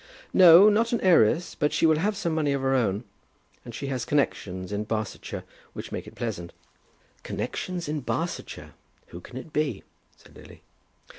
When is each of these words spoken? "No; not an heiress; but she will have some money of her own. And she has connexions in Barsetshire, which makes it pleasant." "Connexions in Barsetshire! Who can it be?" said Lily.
"No; 0.33 0.67
not 0.67 0.93
an 0.93 1.01
heiress; 1.01 1.53
but 1.53 1.71
she 1.71 1.85
will 1.85 1.99
have 1.99 2.17
some 2.17 2.33
money 2.33 2.53
of 2.53 2.63
her 2.63 2.73
own. 2.73 3.03
And 3.63 3.75
she 3.75 3.85
has 3.89 4.03
connexions 4.03 4.71
in 4.71 4.85
Barsetshire, 4.85 5.43
which 5.73 5.91
makes 5.91 6.07
it 6.07 6.15
pleasant." 6.15 6.53
"Connexions 7.21 7.87
in 7.87 7.99
Barsetshire! 7.99 8.73
Who 9.09 9.21
can 9.21 9.37
it 9.37 9.53
be?" 9.53 9.83
said 10.17 10.35
Lily. 10.35 10.63